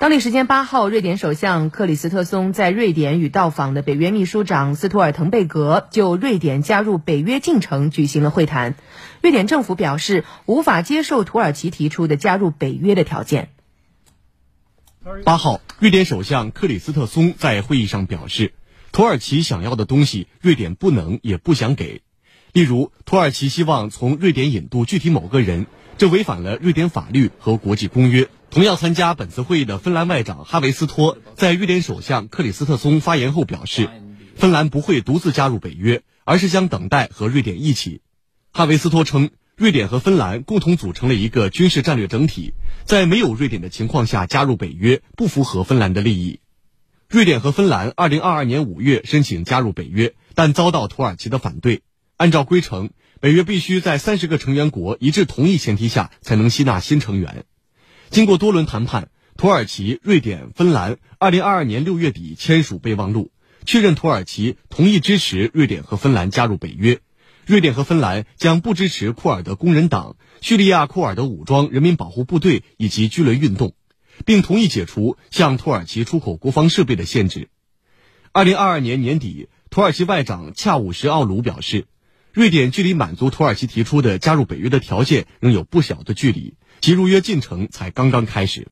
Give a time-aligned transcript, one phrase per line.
[0.00, 8.76] 当地时间八号，瑞典首相克里斯特松在瑞典与到访的北约秘书长斯托尔滕贝格就瑞典加入北约进程举行了会谈。
[9.22, 13.48] 瑞典政府表示无法接受土耳其提出的加入北约的条件。
[15.24, 18.52] 八号，瑞典首相克里斯特松在会议上表示，
[18.92, 22.02] 土耳其想要的东西，瑞典不能也不想给。
[22.52, 28.28] 例如，土耳其希望从瑞典引渡具体某个人，这违反了瑞典法律和国际公约。
[28.58, 33.88] 同样参加本次会议的芬兰外长哈维斯托在瑞典首相克里斯特松发言后表示，
[34.34, 38.00] 芬兰不会独自加入北约，而是将等待和瑞典一起。
[38.50, 42.52] 哈维斯托称，瑞典和芬兰共同组成了一个军事战略整体，
[42.84, 46.40] 在没有瑞典的情况下加入北约不符合芬兰的利益。
[47.08, 51.82] 瑞典和芬兰2022年5月申请加入北约，但遭到土耳其的反对。
[52.16, 57.44] 按照规程，北约必须在30个成员国一致同意前提下才能吸纳新成员。
[58.10, 63.30] 经过多轮谈判，土耳其、瑞典、芬兰2022年6月底签署备忘录，
[63.66, 67.00] 确认土耳其同意支持瑞典和芬兰加入北约。
[67.44, 73.74] 瑞典和芬兰将不支持库尔德工人党、叙利亚库尔德武装人民保护部队以及居伦运动，
[74.24, 77.48] 并同意解除向土耳其出口国防设备的限制。
[78.32, 81.86] 2022年年底，土耳其外长恰武什奥卢表示，
[82.32, 86.54] 瑞典距离满足土耳其提出的加入北约的条件仍有不小的距离。
[86.80, 88.66] 其入约进程才刚刚开始。